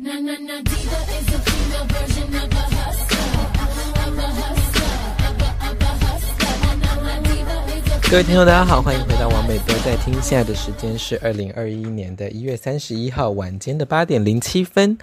[0.00, 0.06] 各
[8.16, 10.14] 位听众，大家好，欢迎回到王美都在听。
[10.22, 14.96] 现在的时间是二零二一年的一月三十一号晚间的八点零七分。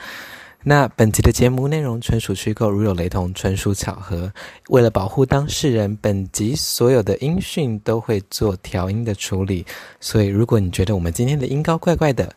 [0.64, 4.32] 那本集的节目内容纯属虚构，如有雷同，纯属巧合。
[4.70, 9.66] 为了保护当事人，本集所有的音讯都会做调音的处理。
[10.00, 12.34] 所以，如果你觉得我们今天的音高怪怪的，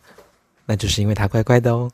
[0.66, 1.88] 那就是因为它怪怪的哦。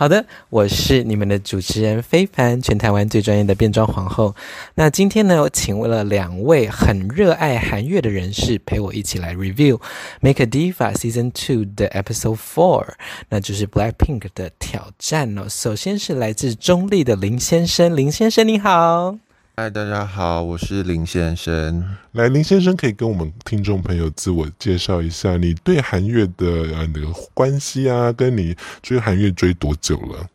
[0.00, 4.34] 好的，我是你们的主持人非凡，全台湾最专业的变装皇后。
[4.76, 9.76] 那今天呢，我请为了两位很热爱韩乐的人士陪我一起来 review
[10.22, 12.86] 《Make a Diva Season Two》的 Episode Four，
[13.28, 15.44] 那就是 Blackpink 的挑战哦。
[15.50, 19.18] 首先是来自中立的林先生，林先生你好。
[19.62, 21.84] 嗨，大家好，我是林先生。
[22.12, 30.26] 来，林先生可以跟我们听众朋友自我介绍一下，你对韩月的呃那个关系啊，跟你追韩月追多久了？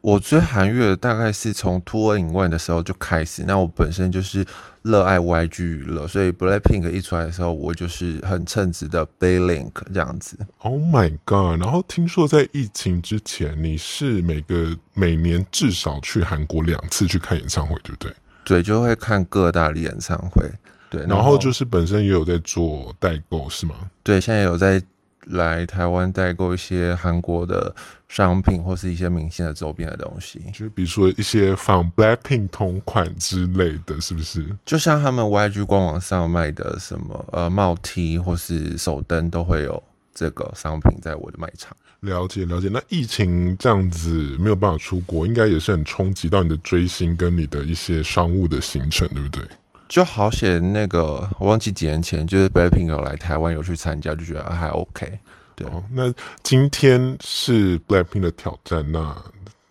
[0.00, 3.44] 我追韩月大概是从 Two in One 的时候就开始。
[3.46, 4.44] 那我本身就是
[4.82, 10.36] 热爱 YG 娱乐，所以 Blackpink 一出来的时候，我就是很称职的 BLACKPINK 这样子。
[10.58, 11.60] Oh my god！
[11.60, 18.12] 然后听说在疫情之前，你是每个每年至少去韩国两次去看演唱会，对不对？
[18.44, 20.42] 对，就会看各大的演唱会，
[20.90, 23.74] 对，然后，然后就是本身也有在做代购，是吗？
[24.02, 24.82] 对，现在有在
[25.28, 27.74] 来台湾代购一些韩国的
[28.08, 34.46] 商品，或是一些明星的周边的东西，就比如说一些仿 Blackpink 同款之类的，是不是？
[34.66, 39.82] 就像他们 YG 官网上卖的什么呃帽 T 或是手灯，都会有
[40.14, 41.74] 这个商品在我的卖场。
[42.04, 49.42] 了解了解，那疫情这样子没有办法出国，应该也是很冲击到你的追星跟你的一些商务的行程，对不对？
[49.88, 55.18] 就好险，那个我忘记几年前，就是 Blackpink 有来台湾有去参加，就觉得还 OK。
[55.54, 59.16] 对，哦，那今天是 Blackpink 的挑战，那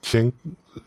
[0.02, 0.32] 先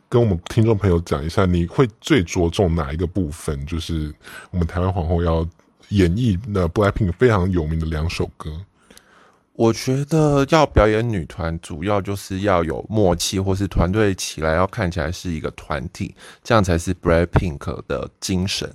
[0.09, 3.67] 跟我们听众朋友讲一下，你会最着重哪一个部分？
[3.67, 4.15] 就是
[4.51, 5.47] 我们台湾皇后要
[5.91, 8.51] 演绎那 Blackpink 非常有名的两首歌。
[9.57, 18.71] 我觉得要表演女团，主要就是要有默契，或是团队起来要看起来是一个团体，这样才是 BLACKPINK 的精神。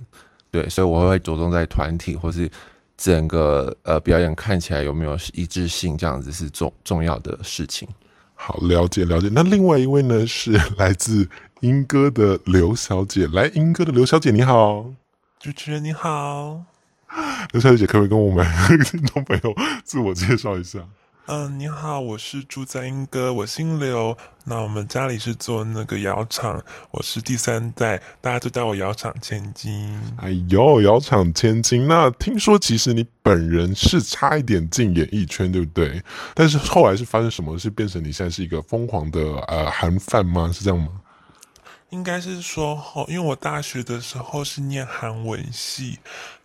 [0.50, 2.50] 对，所以我会着重在团体，或是
[2.96, 7.88] 整个呃表演看起来有没有一致性，这样子是重重要的事情。
[8.34, 9.30] 好，了解了解。
[9.32, 11.28] 那另外一位呢，是 来自
[11.60, 13.28] 英哥的刘小姐。
[13.28, 14.86] 来，英哥的刘小姐你好，
[15.38, 16.71] 主持人你好。
[17.52, 18.46] 刘小姐，可不可以跟我们
[18.84, 20.80] 听众朋友自我介绍一下？
[21.26, 24.16] 嗯、呃，你好，我是住在英哥，我姓刘。
[24.44, 29.96] 那我们家里是做那个窑厂，我是第三代，大家都叫我窑厂千金。
[30.16, 31.86] 哎呦，窑厂千金。
[31.86, 36.02] 那听说其实你本人是差一点进演艺圈，对不对？
[36.34, 40.50] 但是后来是发生什么事，变成你现在是一个疯狂的呃韩范吗？
[40.52, 40.88] 是这样吗？
[41.90, 45.98] 应该是说，因为我大学的时候是念韩文系，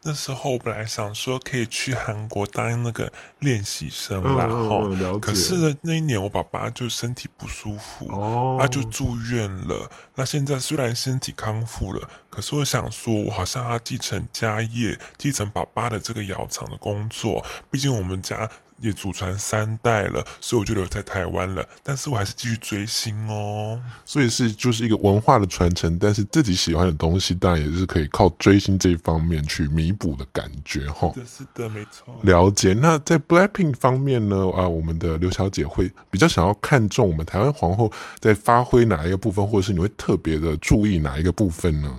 [0.03, 9.89] 那时候我本来想说可以去韩国当那个练习生，然后，可是呢，那一年我爸爸就身体不舒服，哦，他就住院了。
[10.15, 18.49] 那现在虽然身体康复了，可是我想说，我好像要继承家业，继承爸爸的这个窑厂的工作，毕竟我们家。
[18.79, 21.67] 也祖传三代了，所以我就留在台湾了。
[21.83, 23.81] 但是我还是继续追星哦。
[24.05, 31.11] 所以是就是一个文化的传承，但是自己喜欢的东西，当然也是可以靠追星这一方面去弥补的感觉哈。
[31.13, 32.19] 是的，是的，没错。
[32.23, 32.73] 了解。
[32.73, 34.37] 那在 Blackpink 方面呢？
[34.55, 41.93] 啊，我们的刘小姐会比较想要看重我们台湾皇后在发挥哪一个部分，或者是你会特别的注意哪一个部分呢？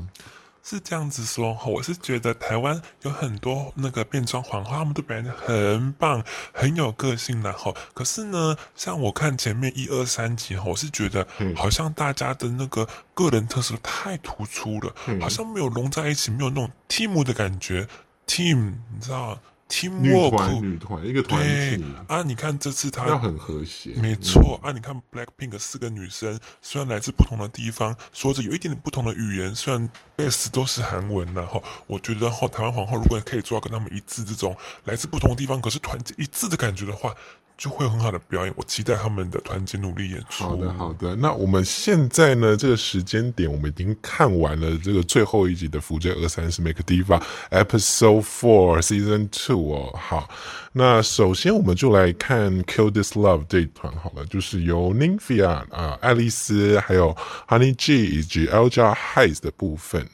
[0.70, 7.72] 是这样子说哈，我是觉得台湾有很多那个变装皇后，他们都表现的很棒，很有个性的哈。
[7.94, 17.88] 可是呢，像我看前面一二三集哈，我是觉得好像大家的那个个人特色太突出了，好像没有融在一起，没有那种 team 的感觉。
[18.26, 22.22] team，你知道？Team work，女团一个团体啊！
[22.22, 24.72] 你看这次她要很和谐，没错啊！
[24.72, 37.14] 你看 Blackpink 四个女生，虽然来自不同的地方，说着有一点点不同的语言，虽然 base 都是韩文，然后我觉得后台湾皇后如果可以做到跟他们一致这种来自不同的地方，可是团结一致的感觉的话。
[37.58, 40.44] 就会有很好的表演，我期待他们的团结努力演出。
[40.44, 41.16] 好的，好的。
[41.16, 42.56] 那我们现在呢？
[42.56, 49.92] 这个时间点，我们已经看完了这个最后一集的《福建二三十 Make a Diva Episode Four Season Two》我。
[50.00, 50.28] 好，
[50.72, 57.16] 那首先我们就来看《Kill This Love》这一团好了，就是由 Nymphia 啊、爱丽丝、还有
[57.48, 60.06] Honey G 以及 Alger Highs 的部分。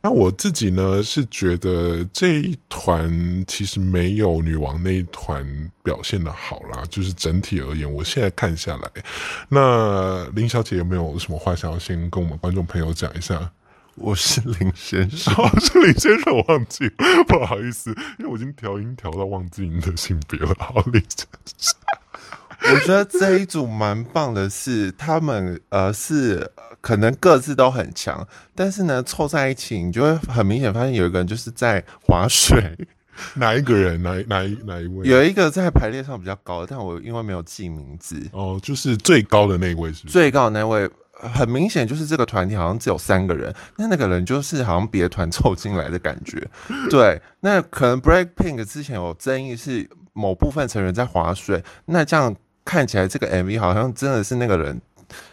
[0.00, 5.44] 那我自己呢是觉得这一团其实没有女王那一团
[5.82, 8.90] 表现的好啦，就是整体而言，我现在看下来，
[9.48, 13.50] 那林小姐有没有什么话想要先跟我们观众朋友讲一下？
[14.00, 16.88] 我是林先生， 是林先生，我忘记，
[17.26, 20.54] 不好意思，因为我已经调音调到忘记你的性别了。
[20.58, 21.74] 好，林先生，
[22.74, 26.50] 我觉得这一组蛮棒的是，他们呃是
[26.80, 32.76] 可能各自都很强，但是呢凑在一起，你就会很明显发现有一个人就是在划水，
[33.34, 34.02] 哪一个人？
[34.02, 35.08] 哪哪一哪一位？
[35.08, 40.08] 有一个在排列上比较高的，但我因为没有记名字，哦，就是最高的那位是是？
[40.08, 40.88] 最高的那位。
[41.20, 46.46] 很明显就是这个团体好像只有三个人，那那个人就是好像别团凑进来的感觉。
[46.90, 52.34] 对，那可能 Break Pink 之前有争议是某部分成员在划水，那这样
[52.64, 54.80] 看起来这个 MV 好像真的是那个人。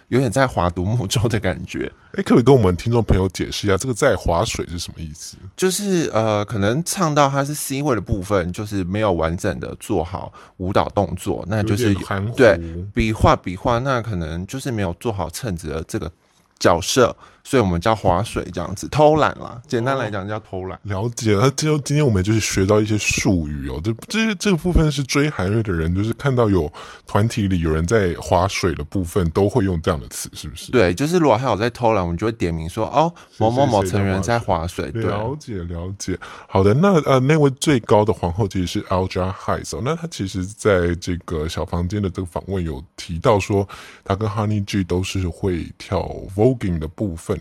[0.08, 5.38] 有点在划独木舟的感觉，哎、欸，可不可以跟我们听众朋友解释一下，这个在划水是什么意思？
[5.56, 11.94] 就是呃，可能唱到它是 C 位的部分，就是没有完整的做好舞蹈动作，那就是
[12.36, 12.58] 对
[12.94, 16.12] 比划比划，那可能就是没有做好称职的这个
[16.60, 17.16] 角色。
[17.46, 19.62] 所以我们叫划水这样子，偷懒啦。
[19.68, 20.78] 简单来讲叫偷懒。
[20.82, 23.80] 了解了，就今天我们就是学到一些术语哦。
[23.84, 26.70] 这这这个部分是追韩瑞的人，就是看到有
[27.06, 30.72] 团体里有人在划水的部分，都会用这样的词，是不是？
[30.72, 34.90] 对，就是如果还有在偷懒，我们就会点名说哦，某某某成员在划水。
[34.92, 36.18] 对，了解了解。
[36.48, 39.82] 好的，那呃，那位最高的皇后其实是 Alja Highs 哦。
[39.86, 43.68] 那她其实在这个小房间的这个访问有提到说，
[44.04, 46.02] 她跟 Honey G 都是会跳
[46.36, 47.35] Voguing 的部分。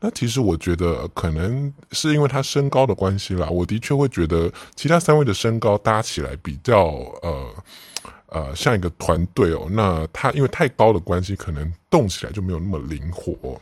[0.00, 6.86] 那其实我觉得可能是因为他身高的关系啦，我的确会觉得其他三位的身高搭起来比较
[7.22, 7.54] 呃
[8.26, 9.66] 呃像一个团队哦。
[9.70, 13.60] 那他因为太高的关系，可能动起来就没有那么灵活。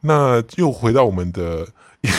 [0.00, 1.66] 那又回到我们的。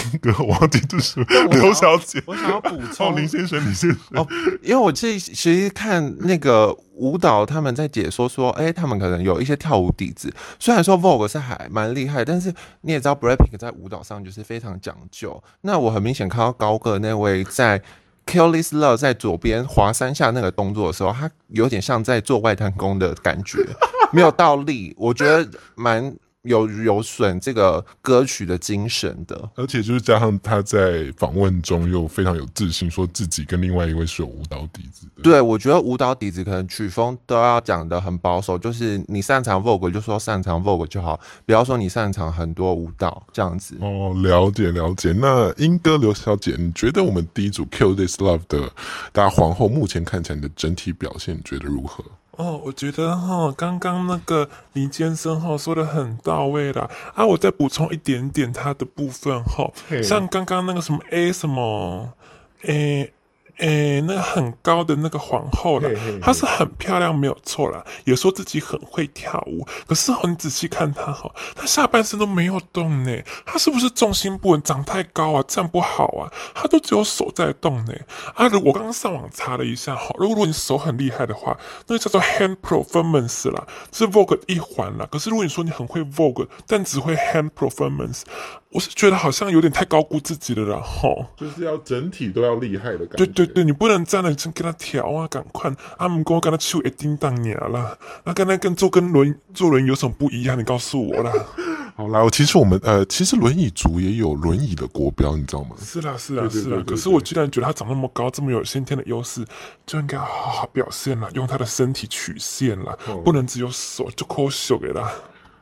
[0.22, 1.20] 哥，我忘记就是
[1.52, 2.22] 刘小姐。
[2.26, 4.00] 我想要补充，林先生，林先生。
[4.12, 4.28] 哦，
[4.62, 10.34] 因为我这其实看那个舞蹈，他们在解说说，哎、欸，他们可能有一些跳舞底子。
[10.60, 15.42] 虽然说 Vogue 是还蛮厉害，但是你也知道，Blackpink 在舞蹈上就是非常讲究。
[15.62, 17.82] 那我很明显看到高个那位在
[18.26, 23.66] Kill This Love 在左边滑三下那个动作的时候，他有点像在做外太空的感觉，
[24.12, 24.94] 没有倒立。
[24.98, 26.16] 我觉得蛮。
[26.48, 35.24] 有有损这个歌曲的精神的，而且就是加上他在访问中又非常有自信，说自己跟另外一位是有舞蹈底子的。
[35.24, 43.78] 对，我觉得舞蹈底子可能曲风都要讲的很保守，就是你擅长 Vogue 就说擅长 Vogue 就好，不要说你擅长很多舞蹈这样子。
[43.82, 45.14] 哦，了解了解。
[45.14, 48.72] 那英哥刘小姐，你觉得我们第一组 Kill This Love 的
[49.12, 52.04] 大家皇后目前看起来你的整体表现，你觉得如何？
[52.38, 56.90] 哦，我觉得哈，刚刚那个林先生哈说的很到位啦。
[57.14, 59.70] 啊，我再补充一点点他的部分哈，
[60.02, 62.14] 像刚刚那个什么 A 什么，
[62.62, 63.12] 诶。
[63.58, 65.90] 诶、欸，那个很高的那个皇后了，
[66.22, 69.66] 她是很漂亮，没有错啦，也说自己很会跳舞。
[69.88, 76.30] 可是哦，你仔细看她哈，她下半身都没有动呢，她是不是重心不稳，长太高啊，站不好啊？
[76.54, 77.94] 她都只有手在动呢。
[78.36, 81.58] 啊，如我刚刚上网查了一下哈，如果你手很厉害的话，
[81.88, 85.08] 那个叫做 hand performance 啦，是 Vogue 一环啦。
[85.12, 88.22] 可是如果你说你很会 Vogue，但只会 hand performance。
[88.70, 93.26] 我是觉得好像有点太高估自己了啦，吼，就是要整体都要厉害的感觉。
[93.26, 97.98] 对对对，你不能站在这跟他调啊，赶快，阿姆哥跟他去一叮当鸟啦。
[98.26, 100.60] 那跟他跟坐跟轮坐轮有什么不一样？
[100.60, 101.32] 你告诉我啦。
[101.96, 105.76] 好啦，我其实我们呃，其实轮椅族也有轮椅的国标，你知道吗？
[105.80, 106.84] 是啦是啦是啦。
[106.86, 109.44] 可是我居然觉得他长那么高，这么有先天的优势，
[109.86, 115.10] 就应该好好表现啦，用他的身体曲线啦，哦、不能只有手就抠手给他。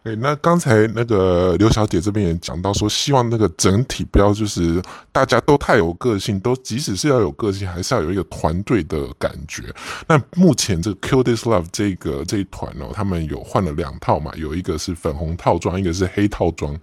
[0.06, 4.80] 哎、那刚才那个刘小姐这边也讲到说，希望那个整体不要就是
[5.12, 9.64] 大家都太有个性，都即使是要有个性，还是要有一个团队的感觉。
[10.08, 16.80] 那目前这个 Kill This Love 这个这一团哦，他们有换了两套嘛，有一个是粉红套装，一个是黑套装。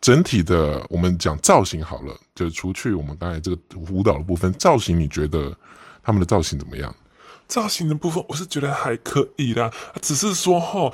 [0.00, 3.58] 整体的我们讲造型好了，就除去我们刚才这个
[3.90, 5.54] 舞蹈的部分，造型你觉得
[6.02, 6.94] 他们的造型怎么样？
[7.46, 10.90] 造型的部分我是觉得还可以啦，只是说齁。
[10.90, 10.92] 嗯，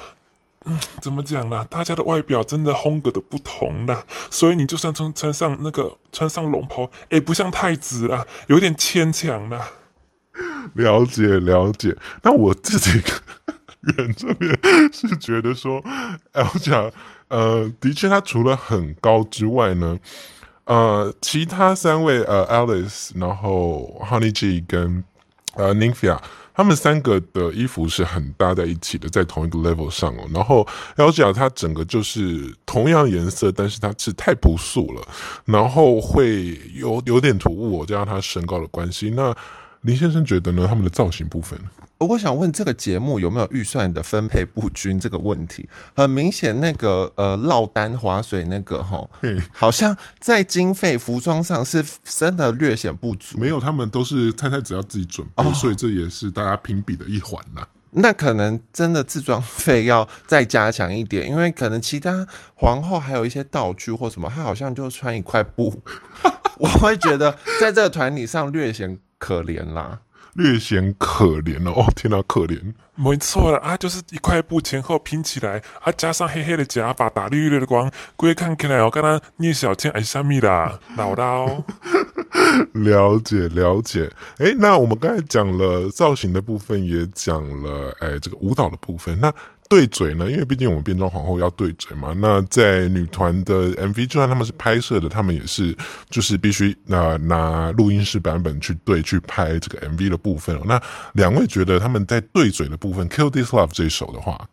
[1.00, 1.64] 怎么讲呢？
[1.70, 9.70] 大家的外表真的风格的不同啦，所以你就算穿穿上那个穿上龙袍，也不像太子啦，有点牵强啦。
[10.74, 13.02] 了解了解，那我自己
[13.80, 14.56] 人这边
[14.92, 15.82] 是觉得说
[16.32, 16.92] ，Alger
[17.28, 19.98] 呃，的确他除了很高之外呢，
[20.64, 25.02] 呃，其他三位呃，Alice，然后 Honey G 跟
[25.54, 26.18] 呃 Nymphia，
[26.58, 30.28] 他们三个的衣服是很搭在一起的，在同一个 level 上哦。
[30.34, 35.00] 然后 L G R 它整个就是同样颜色，但是它是太朴素了，
[35.44, 39.08] 然后会有有点突兀，加上它身高的关系。
[39.10, 39.32] 那
[39.88, 40.66] 林先生觉得呢？
[40.68, 41.58] 他们的造型部分？
[41.96, 45.66] 我想问这个节目有没有预算的分配不均这个问题，
[45.96, 49.08] 很明显那个呃落单划水那个哈，
[49.50, 53.38] 好像在经费服装上是真的略显不足。
[53.38, 57.66] 没有，他们都是太太只要自己准备，哦、所以这也是大家评比的一环呐。
[57.90, 65.82] 那可能真的自装费要再加强一点，因为可能其他皇后还有一些道具或什么，她好像就穿一块布，
[66.60, 70.00] 我会觉得在这个团体上略显可怜啦。
[70.34, 72.72] 略显可怜了哦，天哪，可怜！
[72.94, 81.64] 没错了啊，就是一块布前后拼起来，啊，加上黑黑的假发，打绿绿的光，各位看起来我刚刚聂小倩还是虾米啦，老刀。
[82.74, 89.32] 了解了解，哎，那我们刚才讲了造型的部分，也讲了哎这个舞蹈的部分，那。
[89.68, 90.30] 对嘴呢？
[90.30, 92.14] 因为毕竟我们变装皇后要对嘴嘛。
[92.16, 95.76] 那在女团的 MV，就算他们是拍摄的，他们也是
[96.08, 100.58] 就是必须拿拿录音室版本去对去拍这个 MV 的部分。
[100.64, 100.80] 那
[101.12, 104.48] 两位觉得他们在对嘴的部分，《Kill This Love》这一首的话，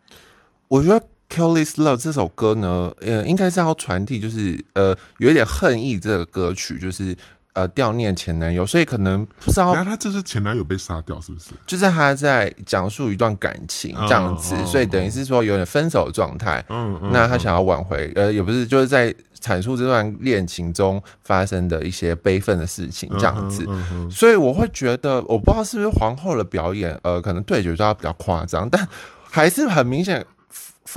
[0.67, 7.15] 我觉得《Kill This Love》这首歌呢，呃，应该是要传递就是呃有一点恨意这个歌曲，就是。
[7.55, 9.73] 呃，悼念前男友，所以可能不知道。
[9.73, 11.51] 那他这是前男友被杀掉，是不是？
[11.65, 16.63] 就是他在讲述一段感情这样子，哦、所以等于是说有点分手的状态。
[16.67, 17.11] 嗯嗯。
[17.13, 23.63] 那他想要挽回，呃，也不是，就是在阐述这段恋情中发生的一些悲愤的事情这样子。
[23.69, 28.85] 嗯嗯嗯、所以我会觉得，我不知道是不是皇后的表演，呃，可能对决就要比较夸张，但
[29.31, 30.25] 还是很明显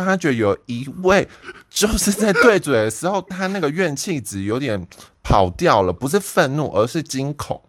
[0.04, 1.28] 发觉有一位
[1.68, 4.86] 就是在对嘴的时候，他那个怨气值有点。
[5.20, 7.60] 跑掉了，不是愤怒，而是惊恐，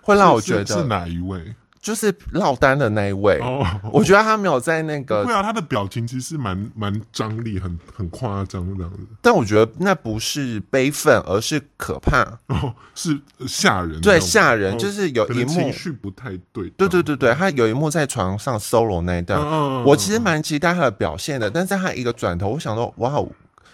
[0.00, 1.54] 会让我觉得是，哪一位？
[1.82, 3.38] 就是落单的那一位。
[3.42, 5.24] 哦，我觉得他没有在那个。
[5.24, 9.00] 对啊，他的表情其实蛮蛮张力，很很夸张这样子。
[9.20, 12.22] 但我觉得那不是悲愤，而是可怕。
[12.46, 14.00] 哦，是吓人。
[14.00, 16.70] 对，吓人，就是有一幕情绪不太对。
[16.70, 21.50] 对对对对，他有一幕在床上 solo 那一段，哦、我其实蛮期待他的表现的。
[21.50, 23.28] 但是他一个转头，我想说，哇哦。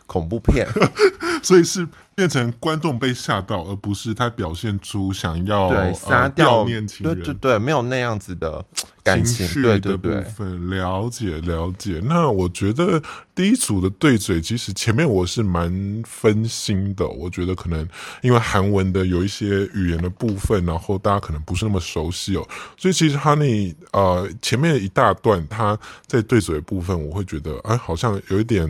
[0.08, 0.66] 恐怖片，
[1.44, 1.86] 所以是
[2.18, 8.64] 变成观众被吓到，而不是他表现出想要对杀掉念情人，对对对，没有那样子的
[9.04, 10.68] 感情情绪的部分。
[10.68, 12.02] 了解了解。
[12.04, 13.00] 那我觉得
[13.36, 17.06] 第一组的对嘴，其实前面我是蛮分心的。
[17.06, 17.88] 我觉得可能
[18.20, 22.44] 因为韩文的有一些语言的部分，然后大家可能不是那么熟悉哦，
[22.76, 28.68] 所以其实 Honey 呃前面一大段他在对嘴的部分，我会觉得哎好像有一点。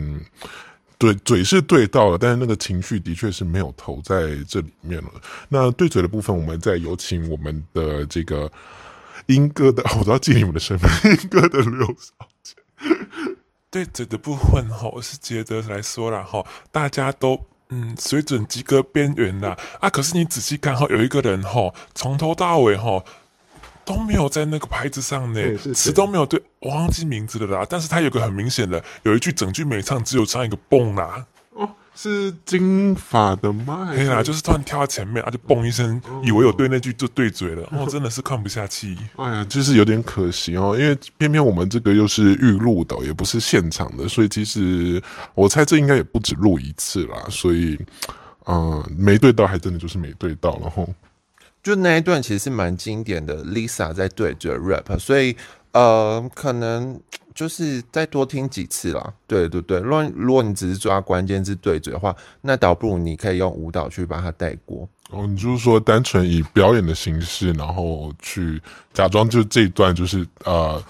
[0.99, 5.09] 对，嘴是对到了，但是那个情绪的确是没有投在这里面了。
[5.47, 8.51] 那对嘴的部分，我们再有请我们的这个
[9.27, 12.53] 莺歌的， 我都要记你们的身份，莺歌的刘小姐。
[13.71, 17.39] 对嘴的部分哈，我是觉得来说了哈，大家都
[17.69, 23.01] 嗯水准及格边缘啦啊，可是你仔细看哈，有一个人哈，从头到尾哈。
[23.89, 27.65] 都没有在那个牌子上呢，词都没有对，我忘记名字了啦。
[27.67, 31.25] 但是他有个很明显的，有一句整句没唱，只有唱一个蹦啦。
[31.53, 33.91] 哦，是金发的吗？
[33.91, 37.67] 对啦，就是突然跳到前面，他就蹦一声，以为有对那句就对嘴了。
[37.73, 38.95] 哦，真的是看不下去。
[39.15, 45.01] 哎呀，就是有点可惜哦，因为偏偏我们这个又是预录的，也不是现场的，所以其实
[45.33, 47.17] 我猜这应该也不止录一次啦。
[47.27, 47.75] 所以，
[48.45, 50.87] 嗯、呃，没对到，还真的就是没对到，然后。
[51.61, 55.35] 就那一段其实是蛮经典的，Lisa 在对着 rap，所以
[55.73, 56.99] 呃，可能
[57.35, 59.13] 就是再多听几次啦。
[59.27, 64.87] 对对对，如果如果你只是抓关键字对嘴的话，那倒不如你可以用舞蹈去把它带过。
[65.11, 68.61] 哦，你就是说单纯以表演的形式，然后去
[68.93, 70.83] 假装就这一段就是呃。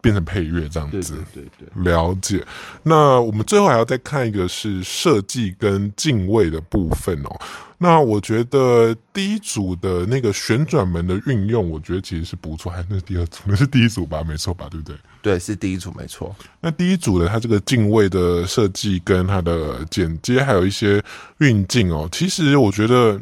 [0.00, 2.44] 变成配乐这样子，对对对，了解。
[2.82, 7.40] 那我们最后还要再看一个是设计跟敬畏的部分哦。
[7.82, 12.70] 那我觉得第一组的那个旋转门的运用，我觉得其实是不错。
[12.70, 13.40] 还是那是第二组？
[13.46, 14.22] 那是第一组吧？
[14.22, 14.68] 没错吧？
[14.70, 14.94] 对不对？
[15.22, 16.36] 对，是第一组，没错。
[16.60, 21.02] 那第一组的它这个敬畏的设计跟它的剪接，还有一些
[21.38, 23.18] 运镜哦，其实我觉得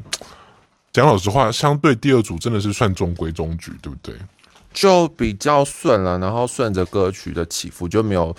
[0.92, 4.12] 讲老实话，相对第二组真的是算中规中矩，对不对？
[4.72, 8.34] 就比较顺了，然后顺着歌曲的起伏，就没有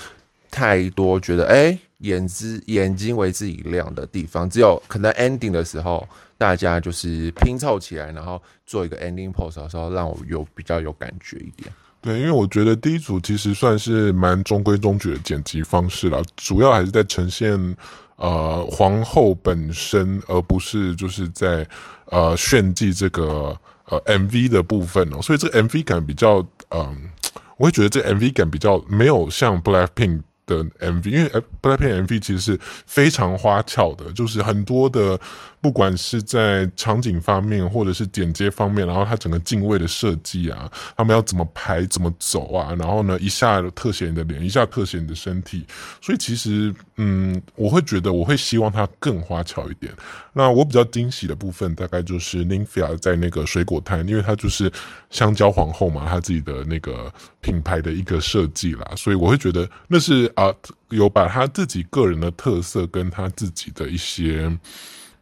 [0.49, 4.49] 太多觉得哎，眼之眼睛为之一亮的地方。
[4.49, 6.07] 只有可能 ending 的时候，
[6.37, 11.71] 大家就是拼凑起来，然后做一个 ending pose 的时候，让我有比较有感觉一点。
[12.01, 17.75] 对，因为我觉得第一组其实算是蛮中规中矩的剪辑方式了，主要还是在呈现
[18.15, 21.67] 呃皇后本身，而不是就是在
[22.05, 23.53] 呃炫技这个
[23.89, 27.09] 呃 MV 的部分哦，所以这个 MV 感比较嗯、
[27.57, 30.21] 我会觉得这 MV 感比较没有像 Blackpink。
[30.49, 31.29] 的 MV，因为
[31.61, 35.15] Blackpink MV 其实是非常花俏的，就是很多的，
[35.61, 45.65] 不管是在场景方面，或者是剪接方面，然后它整个镜位的设计啊，他们要怎么排、怎么走啊，然后呢，一下特写你的脸，一下特写你的身体，
[46.01, 49.93] 所以其实，嗯，我会觉得我会希望它更花巧一点。
[50.33, 54.71] 那我比较惊喜的部分，大概就是 Nymphia 在那个水果摊，因为它就是
[55.09, 57.11] 香蕉皇后嘛，她自己的那个
[57.41, 60.53] 品牌的一个设计啦，所以我会觉得那是啊，
[60.89, 64.49] 有把他自己个人的特色跟他自己的一些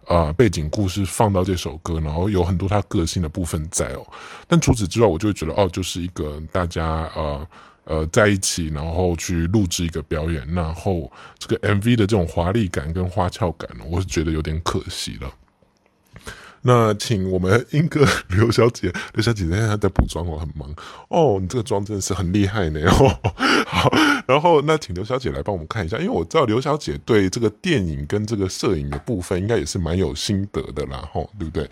[0.08, 4.08] 啊背景故事放到这首歌，然后有很多他个性的部分在哦。
[4.48, 7.48] 但除此之外，我就会觉得哦，就是一个大家呃
[7.84, 15.32] 呃在一起，然后去录制一个表演，然后这个 MV 的这种华丽感跟花俏感，我是觉得有点可惜了。
[16.62, 20.74] 那请我们英哥 刘小姐，刘小姐现在在补妆哦，很忙
[21.10, 21.38] 哦。
[21.40, 23.20] 你这个妆真的是很厉害呢哦。
[23.66, 23.90] 好，
[24.28, 31.70] 然后那请刘小姐来帮我们看一下，因为我知道刘小姐对这个电影跟这个摄影的部分，应该也是蛮有心得的啦，吼，对不对？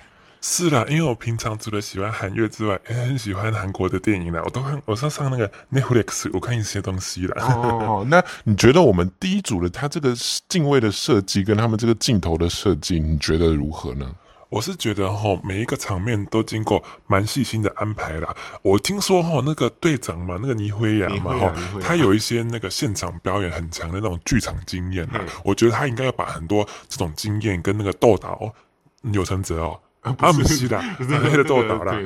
[0.47, 4.39] 是啦，因为我平常除了喜欢韩乐之外，也很喜欢韩国的电影啦。
[4.45, 7.43] 我都看，我上上那个 Netflix，我看一些东西啦。
[7.55, 10.13] 哦，那你觉得我们第一组的他这个
[10.47, 14.07] 镜位的设计跟他们这个镜头的设计，你觉得如何呢？
[14.49, 18.35] 我是觉得哈，每一个场面都经过蛮细心的安排啦。
[18.61, 25.19] 我听说哈，那个队长嘛，那个倪辉阳嘛哈，他有一些那个现场表演很强的那种剧场经验啦。
[25.43, 28.53] 我觉得他应该要把很多这种经验跟那个豆导
[29.01, 29.79] 钮承泽哦。
[30.19, 31.97] 阿姆西的 那个豆导啦，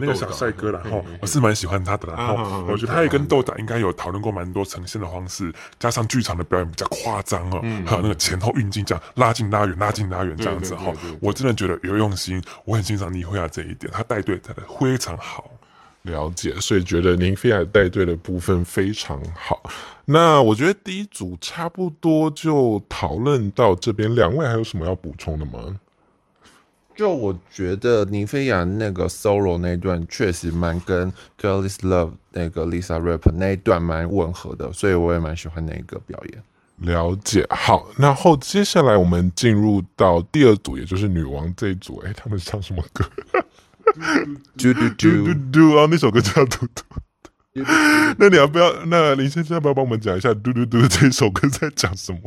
[0.00, 2.16] 个小帅哥啦，哈，我是蛮喜欢他的啦。
[2.16, 15.50] 哈，我觉得他也跟豆导应该有讨论过蛮多呈现的方式，加上剧场的表演比较夸张哦，还有那个前后运镜这样拉近拉远拉近拉远这样子哈，我真的觉得有用心，我很欣赏尼菲亚这一点，他带队带的非常好。
[16.02, 19.60] 了解，所以觉得林菲亚带队的部分非常好。
[20.04, 25.80] 那我觉得第一组差不多就讨论到这边，两位还有什么要补充的吗？
[26.96, 36.42] 就我觉得尼菲亚那个 solo 那段确实蛮跟 Careless Love 那个 Lisa Rap 那一段蛮吻合的，所以我也蛮喜欢那个表演。
[36.78, 42.02] 了解，好，然后接下来我们进入到第二组，也就是女王这一组。
[42.06, 43.04] 哎，他们唱什么歌？
[44.58, 46.82] 嘟嘟嘟嘟嘟啊，那首歌叫嘟嘟。
[48.18, 48.70] 那你要不要？
[48.86, 52.20] 那林先生要不要帮我们讲一下嘟嘟嘟这首歌在讲什么？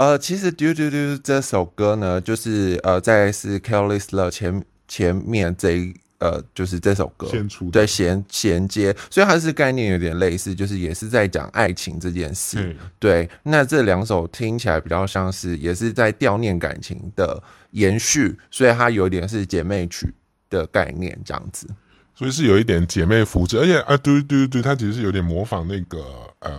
[0.00, 7.28] 呃，其实《Do Do Do》这首歌呢，就是呃，在是《Careless 前前面这一呃，就是这首歌
[7.70, 12.62] 对衔衔接，所以它是概念有点类似，就是也是在讲爱情这件事。
[12.62, 20.10] 嗯、对，那这两首听起来比较像是也是在悼念感情的延续，所以它有点是姐妹曲
[20.48, 21.68] 的概念这样子，
[22.14, 25.98] 所以是有一点姐妹扶持，而且啊，对对对，它其实是有点模仿那个
[26.38, 26.58] 呃。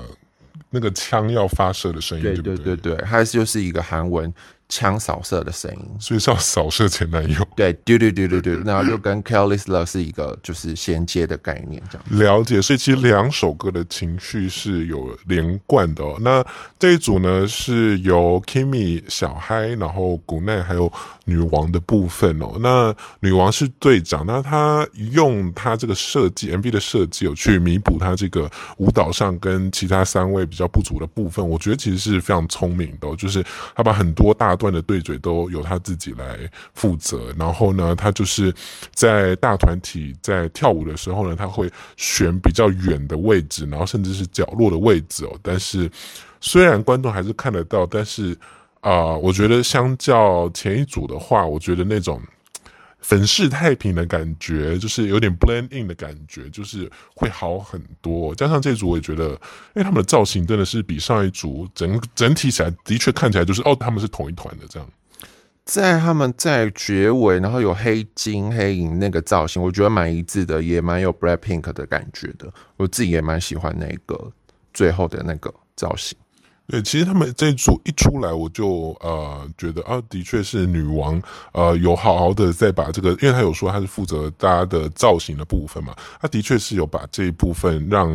[0.71, 4.34] 那个枪要发射的声音，对对对对，它就是一个韩文。
[4.71, 7.45] 枪扫射的声音，所以是要扫射前男友。
[7.57, 12.62] 对，对对对对对，然后就跟 Careless Love 是一个就是衔接的概念，这样了解。
[12.62, 16.17] 所以其实两首歌的情绪是有连贯的哦。
[16.21, 16.43] 那
[16.79, 20.91] 这一组呢，是由 Kimmy 小嗨，然后古奈还有
[21.25, 22.53] 女王的部分哦。
[22.62, 31.45] 那女王是队长，那她用她这个设计 MV 的设计有去弥补她这个舞蹈上跟其他三位比较不足的部分。
[31.45, 33.43] 我觉得其实是非常聪明的哦，就是
[33.75, 36.38] 她把很多大段的对嘴都由他自己来
[36.76, 38.54] 负责，然后呢，他就是
[38.93, 45.36] 在大团体在跳舞的时候呢，他会选比较远的位置，然后甚至是角落的位置哦。
[45.41, 45.89] 但是
[46.39, 48.38] 虽然观众还是看得到，但是
[48.82, 52.21] 啊、我觉得相较前一组的话，我觉得那种
[53.01, 58.33] 粉饰太平的感觉，就是有点 blend in 的感觉，就是会好很多。
[58.35, 59.37] 加上这组，我也觉得，因
[59.75, 64.87] 为他们的造型真的是比上一组整整体起来，的确看起来就是哦，他们是同一团的这样。
[65.63, 72.51] 在他们在结尾，然后有黑金黑银那个造型，我觉得蛮一致的，也蛮有 Blackpink 的感觉的。
[72.77, 74.31] 我自己也蛮喜欢那个
[74.73, 76.17] 最后的那个造型。
[76.71, 88.10] 对，其实他们这一组一出来，我就呃觉得啊，的确是女王呃有好好的在把这个，因为他有说他是负责大家的造型的部分嘛，他的确是有把这一部分让，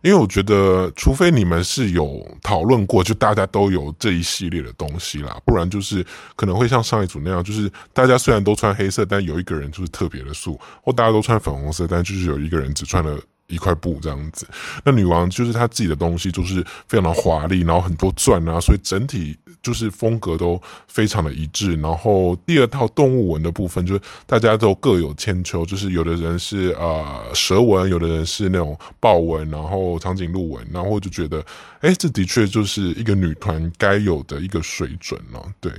[0.00, 6.02] 因为我觉得除非你们是有讨论过，就大家都有这一系列的东西啦，不然就是
[6.36, 13.20] 可能会像上一组那样，就是大家虽然都穿黑色，但有一个人就是特别的素，或大家都穿粉红色，但就是有一个人只穿了。
[13.46, 14.46] 一块布这样子，
[14.84, 21.76] 那女王就是她自己的东西，就是非常的华丽，然后很多钻啊，所以整体就是风格都非常的一致。
[21.76, 31.44] 然后第二套动物纹的部分，就是大家都各有千秋，就是有的人是呃蛇纹，有的人是那种豹纹，然后长颈鹿纹，然后就觉得，
[31.80, 35.72] 哎，这的确就是一个女团该有的一个水准了，对。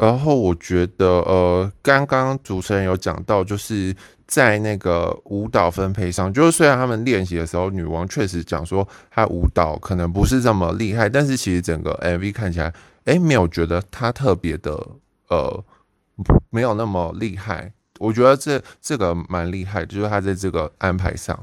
[0.00, 3.92] 然后我觉得，呃，刚刚主持人有讲到，就是
[4.28, 12.72] 在那个舞蹈分配上，就是虽然他们练习的时候，女王确实讲说她舞蹈可能不是这么厉害，但是其实整个 MV 看起来，
[13.06, 14.70] 哎，没有觉得她特别的，
[15.30, 15.64] 呃，
[16.50, 17.72] 没有那么厉害。
[17.98, 21.36] 我觉得这这个蛮厉害，就是她在这个安排上。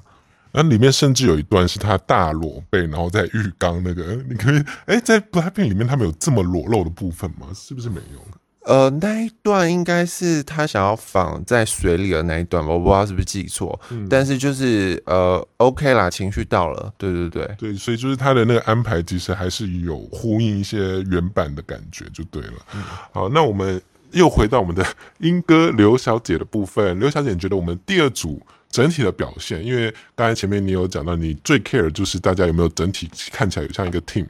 [0.54, 7.48] 那里面甚至有一段是她大裸背，然后在浴缸那个，你可以，哎，在 BLACKPINK 里面，他们有这么裸露的部分吗？
[7.54, 8.20] 是不是没有？
[8.65, 22.54] 呃，那一段应该是他想要仿在水里的那一段吧，我不知道是不是记错，嗯、但是就是呃，OK 啦，情绪到了，对对对对，所以就是他的那个安排其实还是有呼应一些原版的感觉，就对了。
[22.73, 23.80] 嗯、好，那我们
[24.12, 24.84] 又回到我们的
[25.19, 34.25] 英歌刘小姐的部分，刘小姐你觉得我们第二组整体的表现，因为刚才前面你有讲到，你最 care 就是大家有没有整体看起来有像一个 team。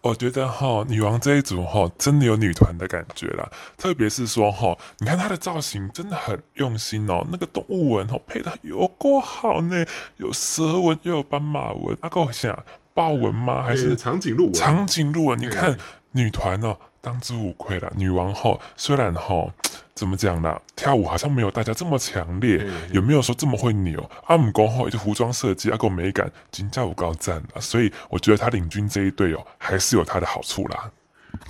[0.00, 3.50] 我觉得哈，女王这一组哈，真的有女团的感觉啦。
[3.76, 9.84] 特别是说哈，你看她的造型真的很用心哦，那个动物纹哦配得有够好呢，
[10.16, 13.62] 有蛇纹又有斑马纹，阿够想豹纹吗？
[13.62, 14.54] 还是长颈鹿纹？
[14.54, 15.76] 长颈鹿纹，你看
[16.12, 16.78] 女团哦。
[17.08, 19.50] 当之无愧了，女王后虽然哈
[19.94, 24.08] 怎么讲呢，跳舞好像没有大家这么强烈，嗯、有没有说这么会扭？
[24.26, 30.90] 阿姆公后一个服装设计，阿够美感，金价舞高赞了，所以我觉得他领军这一队哦，还是有他的好处啦。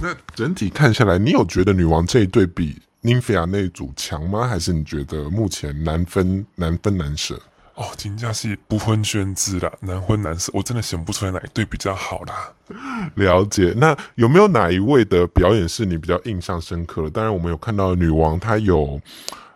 [0.01, 4.47] 那整体看下来，你有觉得女王这一队比 Nymphia 那一组强吗？
[4.47, 7.37] 还是你觉得目前难分难分难舍？
[7.79, 12.53] 哦，金价是不分轩輊啦，难分难舍，我真的想不出来哪一对比较好啦。
[13.15, 17.11] 了解，那有没有哪一位的表演是你比较印象深刻的？
[17.11, 19.01] 当然，我们有看到女王她有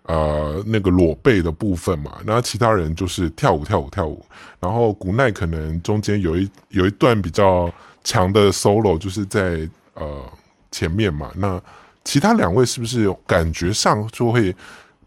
[0.04, 4.24] 呃那个裸背的部分嘛，那其他人就是跳舞跳舞跳舞，
[4.60, 7.68] 然后古奈可能中间有一有一段比较
[8.04, 10.24] 强的 solo，就是在呃
[10.70, 11.32] 前面嘛。
[11.34, 11.60] 那
[12.04, 14.54] 其他两位是不是感觉上就会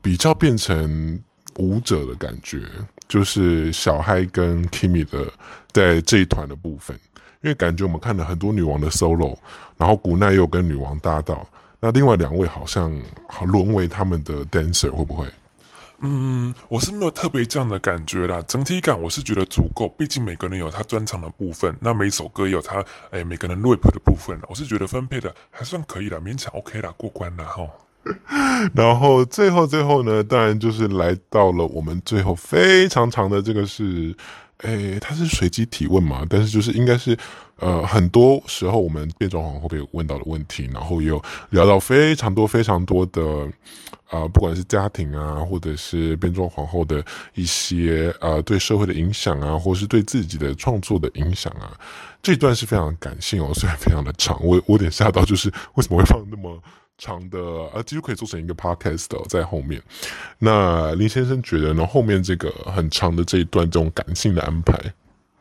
[0.01, 1.17] 比较变成
[1.59, 2.61] 舞者的感觉？
[3.07, 5.31] 就是小嗨跟 Kimi 的
[5.71, 6.97] 在这一团的部分，
[7.41, 9.37] 因为感觉我们看了很多女王的 solo，
[9.77, 11.45] 然后古奈又跟女王搭档，
[11.79, 12.91] 那另外两位好像
[13.27, 15.27] 好沦为他们的 dancer 会不会？
[15.99, 27.65] 嗯，我是没有特别这样的感觉啦，整体感我是觉得足够，毕竟每个人有他专长的部分，那每首歌也有他哎每个人 rap 的部分，我是觉得分配的还算可以啦，勉强 OK 啦，过关啦哈。
[28.75, 34.15] 然后最后最后呢，当然就是来到了我们最后非常长的这个是，
[34.59, 36.25] 诶，它是随机提问嘛？
[36.29, 37.17] 但是就是应该是，
[37.57, 43.21] 呃，很多时候我们变装皇后被问到的问题，然后也有聊到非常多非常多的，
[44.09, 51.73] 啊、不管是家庭啊，或者是变装皇后的一些啊、对社会的影响啊，或是对自己的创作的影响啊，
[52.21, 56.61] 这段是非常感性哦，虽然非常的长，我我有点吓到，就是为什么会放那么。
[56.97, 57.39] 长的
[57.73, 59.81] 啊，几乎可以做成一个 podcast 在后面。
[60.39, 61.85] 那林先生觉得呢？
[61.85, 64.77] 后面这个很长的这一段这种感性的安排，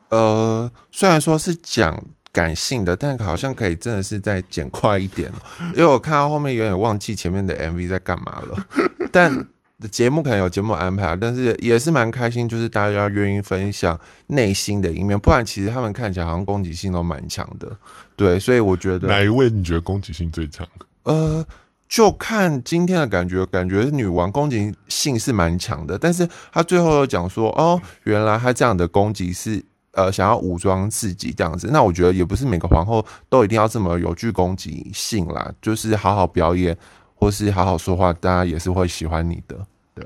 [0.08, 5.32] 呃，虽然说是讲感性的，但好像可以真的是再剪快一点，
[5.74, 8.66] 因为我看到后面有点忘记前面的 MV 在干嘛了。
[9.12, 9.46] 但
[9.90, 17.76] 节目可能有节目安排，但是也是蛮开心，就是大家愿意分享内心的一面，不然其实他们看起来好像攻击性都蛮强的。
[18.16, 20.66] 对，所以我觉得哪一位你觉得攻击性最强？
[21.04, 21.44] 呃，
[21.88, 29.62] 就看今天的感觉，感觉女王攻击性是蛮强的，但是她最后又讲说，哦，原来她这样的攻击是
[29.92, 36.76] 呃想要武装自己这样子，那我觉得也不是每个皇后都一定要这么有具攻击性啦，就是好好表演
[37.14, 39.56] 或是好好说话，大家也是会喜欢你的。
[39.94, 40.04] 对，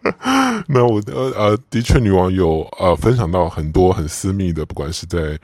[0.68, 5.38] 那我呃呃，的确，女王有呃分享到很多很私密的，不管是在。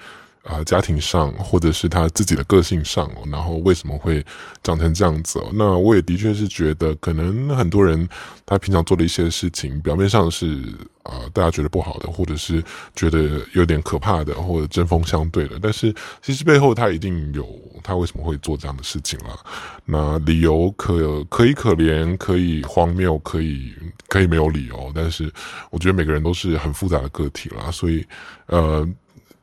[0.45, 4.25] 啊、家庭上或者是他自己的个性上，然后为什么会
[4.63, 5.41] 长成这样子？
[5.53, 8.09] 那我也的确是觉得，可能很多人
[8.45, 10.61] 他平常做的一些事情，表面上是
[11.05, 12.63] 啊、大家觉得不好的，或者是
[12.95, 17.47] 觉得有点可怕的，或者针锋相对的，但是其实背后他一定有
[17.83, 19.39] 他为什么会做这样的事情了。
[19.85, 23.73] 那理由可可以可怜，可以荒谬，可以
[24.09, 25.33] 可以没有理由，但是
[25.71, 28.05] 我觉得每个人都是很复杂的个体啦，所以
[28.47, 28.89] 呃。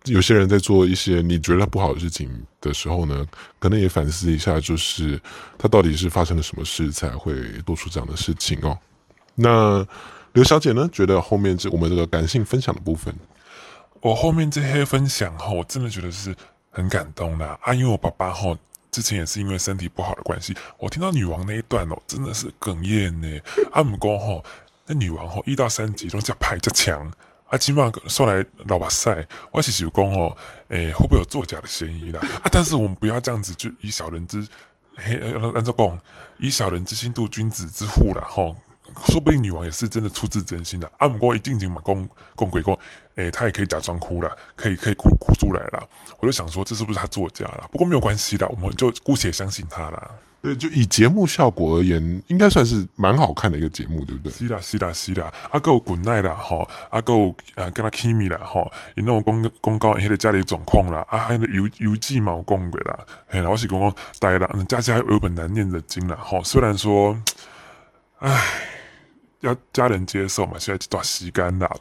[0.05, 2.29] 有些人在做一些你觉得不好的事情
[2.61, 3.25] 的时候呢，
[3.59, 5.19] 可能也反思一下，就是
[5.57, 7.35] 他到底是发生了什么事才会
[7.65, 8.77] 做出这样的事情哦。
[9.35, 9.85] 那
[10.33, 13.13] 刘小姐呢，觉得后面这我们这个感性分享的部分，
[14.01, 16.35] 我后面这些分享哈，我真的觉得是
[16.71, 18.57] 很感动的啊，因为我爸爸哈。
[18.91, 23.39] 之前也是因为身体不好的关系，我听到女王那一段哦，真的是哽咽呢。
[23.71, 24.43] 阿姆公吼，
[24.87, 27.09] 那女王吼一到三集都叫排较强，
[27.49, 30.37] 啊，起码说来老把赛，我是想讲哦，
[30.69, 32.19] 诶、欸，会不会有作假的嫌疑啦？
[32.43, 34.47] 啊，但是我们不要这样子，就以小人之，
[34.95, 35.19] 嘿，
[35.55, 35.99] 按照讲，
[36.37, 38.55] 以小人之心度君子之腹啦，吼。
[39.05, 40.91] 说不定女王也是真的出自真心的。
[40.97, 42.77] 阿姆哥一定经嘛，公公鬼公，
[43.15, 45.87] 诶，她也可以假装哭了，可以可以哭哭出来了。
[46.19, 47.69] 我就想说，这是不是她作假了？
[47.71, 50.11] 不过没有关系的，我们就姑且相信她了。
[50.41, 54.31] 对，就以节目效果而言，应该算是蛮好看的一个节目，对不对？
[54.31, 55.33] 是啦，是啦，是啦。
[55.51, 58.61] 阿够滚奈啦，吼，阿够呃跟他 Kimi 啦，哈，
[58.95, 66.43] 有那种公公告一些家里状况啦，啊，还有邮邮寄毛公鬼啦，嘿，我是公公呆了，家家有本难念的经啦，吼。
[66.43, 67.19] 虽然说，
[68.19, 68.41] 唉。
[69.41, 71.75] 要家人接受嘛，现在这段时间啦，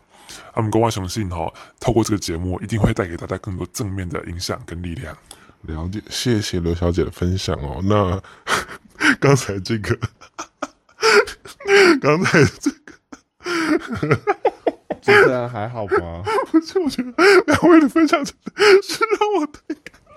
[0.54, 5.12] 他们跟我相信哈，透过这个节目，一定会带给大家更多正面的影响跟力量。
[5.62, 7.80] 了解，谢谢刘小姐的分享哦。
[7.84, 8.22] 那
[9.20, 9.98] 刚才这个，
[12.00, 14.20] 刚才这个，
[15.02, 16.22] 这个还好吧？
[16.50, 17.12] 不是，我觉得
[17.46, 20.16] 两位的分享真的是让我太感动。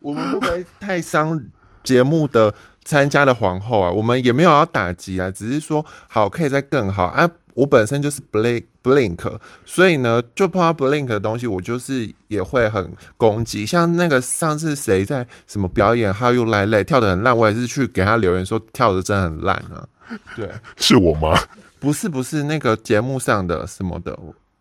[0.00, 1.40] 我们不会太伤
[1.82, 2.54] 节目的。
[2.86, 7.28] 参加的皇后啊，我们也没有要打击啊，只是说好可以再更好啊。
[7.56, 13.64] 我本身就是 blink blink，所以呢，就碰到 blink 的东西，我就是也会很攻击。
[13.64, 19.88] 像那个上次谁在什么表演，How You Like 跳得很烂，我也是去给他留言说跳得真的很烂啊。
[20.36, 21.34] 对， 是我吗？
[21.80, 24.16] 不是，不是那个节目上的什么的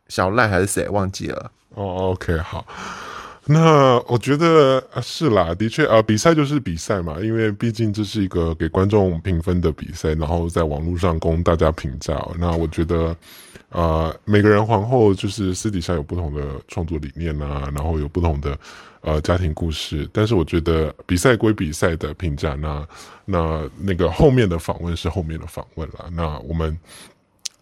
[0.08, 1.51] 小赖还是谁忘记了？
[1.73, 2.65] 哦，OK，好。
[3.47, 12.19] 那我觉得是啦，的确啊，比赛就是比赛嘛，因为毕竟这是一个给观众评分的比赛，然后在网络上供大家评价。
[12.39, 13.15] 那我觉得，
[13.69, 18.58] 呃，每个人皇后就是私底下有不同的创作理念啊，然后有不同的
[19.01, 20.10] 呃家庭故事。
[20.12, 22.88] 但是我觉得比赛归比赛的评价，那
[23.25, 26.05] 那那个后面的访问是后面的访问啦。
[26.12, 26.75] 那我们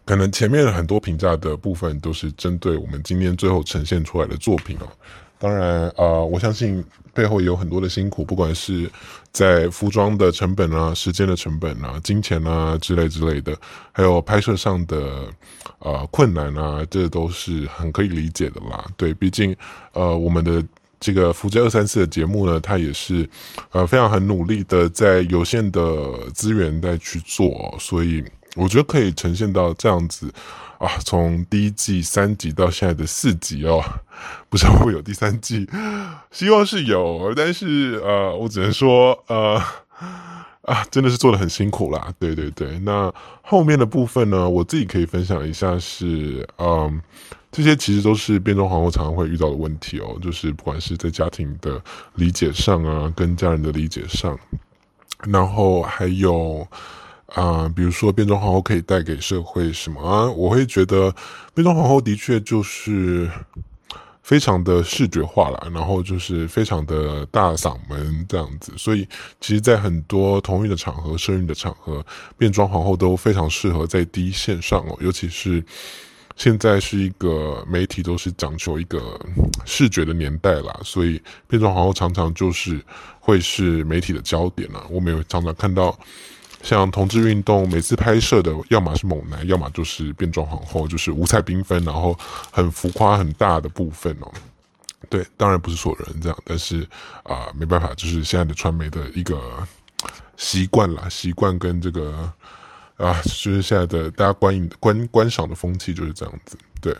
[0.05, 4.87] 可能前面很多评价的部分都是针对我们今天最后呈现出来的作品哦。
[5.43, 6.81] 当然，呃，我相信
[7.13, 8.89] 背后也有很多的辛苦，不管是
[9.33, 13.53] 在服装的成本啊、时间的成本啊、金钱啊之类之类的，
[13.91, 15.27] 还有拍摄上的
[15.79, 18.85] 呃困难啊，这都是很可以理解的啦。
[18.95, 19.53] 对，毕竟
[19.91, 20.63] 呃，我们的
[20.97, 23.29] 这个福建二三四的节目呢，它也是
[23.71, 25.83] 呃非常很努力的在有限的
[26.33, 28.23] 资源在去做，所以
[28.55, 30.33] 我觉得可以呈现到这样子。
[30.79, 33.81] 啊，从第一季三集到现在的四集哦，
[34.49, 35.65] 不知道会有第三季，
[36.29, 39.55] 希望是有，但是呃，我只能说呃
[40.63, 42.13] 啊，真的是做得很辛苦啦。
[42.19, 47.01] 对对对，那后面的部分呢，我自己可以分享一下是，嗯，
[47.49, 51.81] 这些其实都是变装皇后常常会遇到的问题哦，就是不管是在家庭的
[52.15, 54.37] 理解上啊，跟家人的理解上，
[55.29, 56.67] 然后还有。
[57.33, 60.29] 啊、比如说变装皇后可以带给社会什么啊？
[60.29, 61.13] 我会觉得
[61.55, 63.27] 变装皇后的确就是
[64.21, 69.07] 非常的视觉化了，然后就是非常的大嗓门这样子，所以
[69.41, 72.05] 其实，在很多同运的场合、生日的场合，
[72.37, 74.95] 变装皇后都非常适合在第一线上哦。
[75.01, 75.61] 尤其是
[76.35, 79.19] 现在是一个媒体都是讲求一个
[79.65, 82.79] 视觉的年代啦，所以变装皇后常常就是
[83.19, 84.85] 会是媒体的焦点了。
[84.91, 85.97] 我们有常常看到。
[86.63, 92.17] 像同志运动，每次拍摄的，要么是猛男，要么就是变装皇后，就是五彩缤纷，然后
[92.49, 94.31] 很浮夸、很大的部分哦。
[95.09, 96.81] 对，当然不是所有人这样，但是
[97.23, 99.37] 啊、呃，没办法，就是现在的传媒的一个
[100.37, 102.31] 习惯啦，习惯跟这个
[102.95, 106.57] 啊，就是现在的大家观影观观赏的风气就是这样子。
[106.79, 106.95] 对，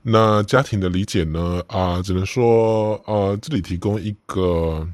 [0.00, 1.62] 那家庭的理解呢？
[1.66, 4.88] 啊、只能说，呃，这里提供一个。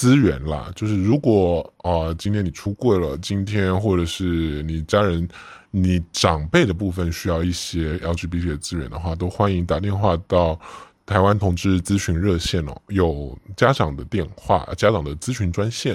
[0.00, 5.28] 资源啦，就是如果啊、今天你出柜了，今天或者是你家人、
[5.70, 10.58] 你长辈的部分需要一些 LGBT 的资源的话，都欢迎打电话到
[11.04, 15.94] 台湾同志咨询热线哦，有家长的电话、家长的咨询专线，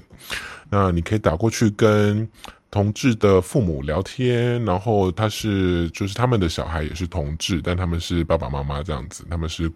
[0.70, 2.30] 那你可以打过去跟
[2.70, 9.72] 同志的父母聊天，然后他是就是他们的小孩也是同志，但他们是爸爸妈妈这样子，他们是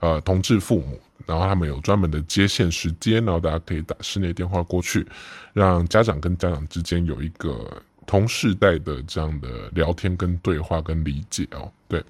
[0.00, 1.00] 呃同志父母。
[1.26, 5.06] 然后他们有专门的接线时间，然后大家可以打室内电话过去，
[5.52, 11.70] 让家长跟家长之间有一个同世代的这样的聊天跟对话跟理解哦。
[11.86, 12.02] 对，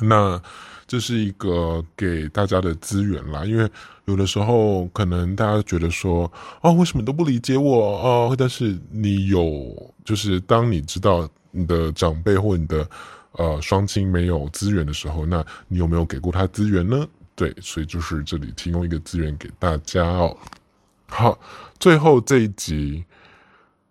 [0.00, 0.40] 那
[0.86, 3.70] 这是一个给大家的资源啦，因为
[4.06, 6.30] 有的时候可能大家觉得说，
[6.62, 8.34] 哦，为什么都不理解我哦？
[8.36, 12.88] 但是你有，就是当你知道你的长辈或你的
[13.32, 17.06] 呃双亲没有资源的时候，那你有没有给过他资源呢？
[17.40, 20.36] 对，所以就是这里提供一个资源给大家哦。
[21.06, 21.40] 好，
[21.78, 23.02] 最后这一集，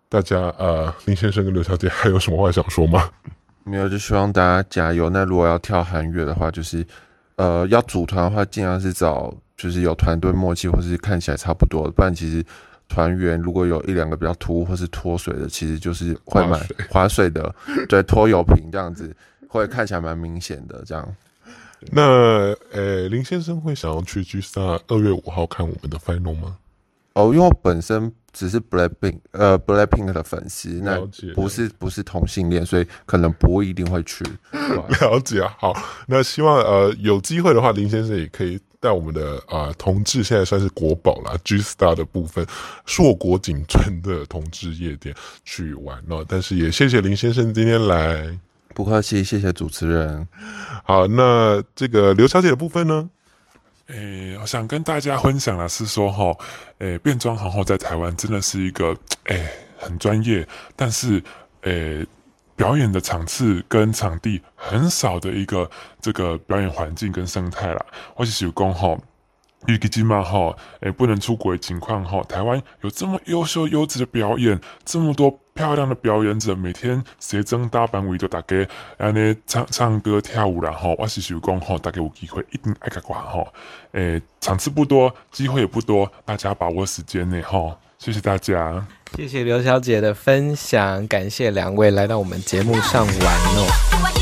[0.08, 3.10] 大家呃，林先生跟刘小姐还有什么话想说吗？
[3.64, 5.10] 没有，就希望大家加油。
[5.10, 6.86] 那如果要跳韩乐的话，就是
[7.34, 11.90] 呃，要组团的话，尽量是找就是有团队默契，或是看起来差不多的。
[11.90, 12.44] 不然其实
[12.88, 17.52] 团员如果有一两个比较突兀或是脱水的，其实就是会蛮划水的。
[17.88, 19.12] 对，拖油瓶这样子
[19.48, 20.84] 会看起来蛮明显的。
[20.86, 21.16] 这样。
[21.90, 26.56] 那呃，林先生会想要去 G Star 二月五号看我们的 Final 吗？
[27.14, 31.00] 哦，因为我本身只是 Blackpink 呃 Blackpink 的粉丝，那
[31.34, 34.24] 不是不是同性恋，所以可能不一定会去。
[34.52, 35.74] 了解，好，
[36.06, 42.46] 那希望呃有机会的话，林先生也可以带我们的啊、呃、同志，现在算是国宝啦 G Star 的部分，
[42.86, 45.12] 硕果仅存的同志夜店
[45.44, 46.24] 去玩哦。
[46.28, 48.38] 但是也谢谢林先生今天来，
[48.74, 50.26] 不客气，谢谢主持人。
[50.84, 53.10] 好，那这个刘小姐的部分呢？
[53.88, 56.32] 诶、欸，我想跟大家分享的是说，哈，
[56.78, 61.22] 诶，变装皇后在台湾真的是一个，诶、欸，很专业，但是，
[61.62, 62.06] 诶、欸，
[62.54, 65.68] 表演的场次跟场地很少的一个
[66.00, 67.86] 这个表演环境跟生态啦。
[68.14, 68.96] 我是有讲哈。
[69.66, 83.44] 预计今嘛哈，诶，不能出国的情况哈，台湾有这么优秀优质的表演，这么多漂亮的表演者，每天写真大班围着大家，安尼唱唱歌跳舞啦吼，我是想讲吼，大家有机会一定爱个挂哈，
[83.92, 94.19] 诶，场次不多，机会也不多，大家把握时间内哈，谢谢大家，谢谢刘小姐的分享，感谢两位来到我们节目上玩哦。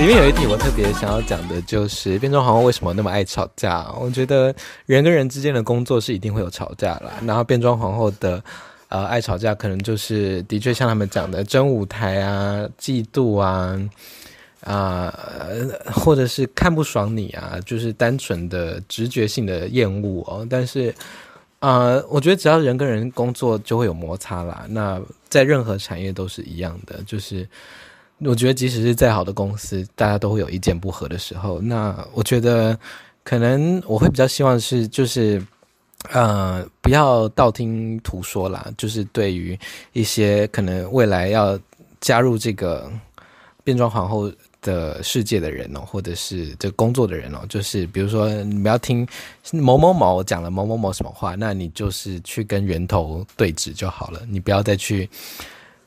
[0.00, 3.86] 里面有一题我特别想要讲的，就是变装皇后为什么那么爱吵架？
[4.00, 4.52] 我觉得
[4.86, 7.12] 人跟人之间的工作是一定会有吵架啦。
[7.26, 8.42] 然后变装皇后的
[8.88, 13.78] 呃爱吵架，可能就是的确像他们讲的争舞台啊、嫉妒啊
[14.62, 20.46] 啊、呃，或者是看不爽你啊，就是单纯的直觉性的厌恶哦。
[20.48, 20.88] 但是
[21.58, 24.64] 啊、呃，我觉得只要人跟人工作就会有摩擦啦。
[24.66, 27.46] 那在任何产业都是一样的，就是。
[28.22, 31.58] 我觉得，即使是再好的公司，大家都会有意见不合的时候。
[31.58, 32.78] 那我觉得，
[33.24, 35.42] 可能我会比较希望是，就是，
[36.10, 38.70] 呃，不要道听途说啦。
[38.76, 39.58] 就是对于
[39.94, 41.58] 一些可能未来要
[41.98, 42.92] 加入这个
[43.64, 44.30] 变装皇后
[44.60, 49.06] 的世界的人哦，或者是这工作的人哦，就是比如说，你不要听
[49.50, 54.20] 某某某讲了某某某什么话，那你就是去跟源头对峙就好了。
[54.28, 55.08] 你不要再去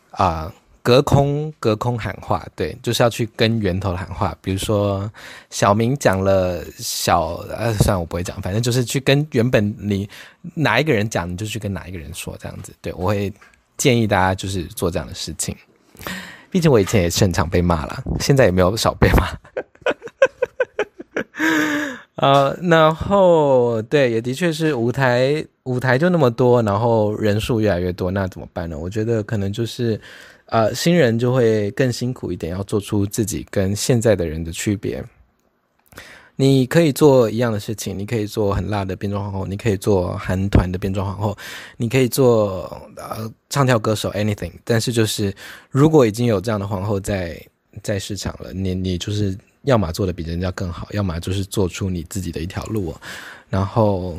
[0.09, 0.51] 啊。
[0.83, 4.37] 隔空隔空喊话，对，就是要去跟源头喊话。
[4.41, 5.09] 比如说
[5.49, 10.09] 小明讲了小，呃，算了，我不会讲，反正就是去跟原本你
[10.53, 12.73] 哪一个人讲，你就去跟哪一个人说，这样子。
[12.81, 13.31] 对，我会
[13.77, 15.55] 建议大家就是做这样的事情。
[16.51, 19.29] 毕竟我以前也是很常被骂了， 现在也没有少被骂。
[22.15, 28.77] 啊，然后对，也的确是舞台舞台就那么多，然后人数越来越多，那怎么办呢？
[28.77, 29.97] 我觉得可能就是。
[30.47, 35.03] 呃，新人就会更辛苦一点，要做出自己跟现在的人的区别。
[36.35, 41.37] 你可以做一样的事情，你可以做很辣的变装皇后，你可以做韩团的变装皇后，
[41.77, 42.63] 你可以做
[42.97, 44.51] 呃唱跳歌手，anything。
[44.63, 45.33] 但是就是
[45.69, 47.39] 如果已经有这样的皇后在
[47.83, 52.95] 在市场了，你你就是要么做的比人家更好，要么就是做出你自己的一条路。
[53.49, 54.17] 然后，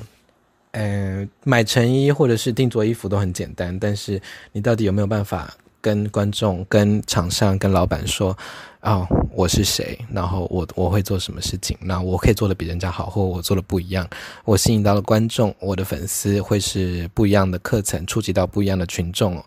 [0.70, 5.52] 呃，买成衣或者是定做衣服都很简单，但是你到底有没有办法？
[5.84, 8.34] 跟观众、跟厂商、跟老板说，
[8.80, 14.08] 哦，我是谁，然后我我会做什么事情，那我可以做的比人家好，或我做的不一样，
[14.46, 19.44] 我吸引到了观众，我的粉丝会是不一样的课程，触及到不一样的群众，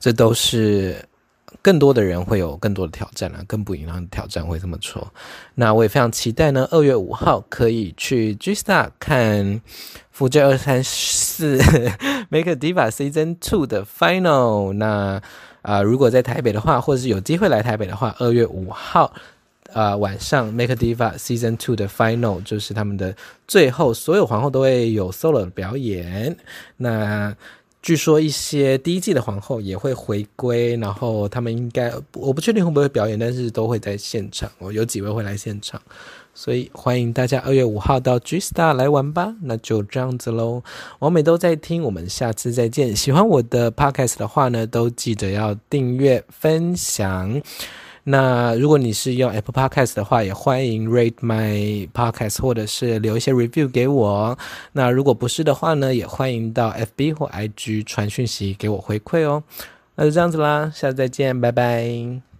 [0.00, 0.96] 这都是
[1.62, 5.06] 更多的人会有更多的挑战啊，更不一样的挑战会这么说。
[5.54, 9.60] 那我也非常期待呢，二月五号可以去 G Star 看
[10.10, 11.58] 福建二三四
[12.28, 15.22] Make a Diva Season Two 的 Final 那。
[15.66, 19.06] 啊、如果在台北的话，或者是有机会来台北的话，二月五号，
[19.72, 23.16] 啊、呃、晚上 Make Diva Season Two 的 Final 就是他们的
[23.48, 26.36] 最后，所有皇后都会有 solo 的表演。
[26.76, 27.34] 那
[27.82, 35.82] 据说一些第一季的皇后也会回归，然后他们应该我不确定会不会表演，但是都会在现场，我有几位会来现场。
[36.38, 40.62] 所以欢迎大家二月五号到 G Star 来玩吧，那就这样子喽。
[40.98, 42.94] 网美都在听，我们下次再见。
[42.94, 47.40] 喜欢我的 Podcast 的话呢，都记得要订阅、分享。
[48.04, 54.38] 那如果你是用 Apple Podcast 的话，也欢迎 Rate My Podcast 或者是留一些 Review 给我。
[54.72, 59.42] 那如果不是的话呢，也欢迎到 FB 或 IG 传讯息给我回馈哦。
[59.94, 62.35] 那就这样子啦，下次再见，拜拜。